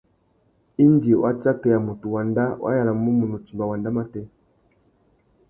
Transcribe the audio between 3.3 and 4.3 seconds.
timba wanda matê.